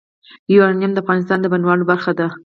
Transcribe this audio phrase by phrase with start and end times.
[0.53, 2.27] یورانیم د افغانستان د بڼوالۍ برخه ده.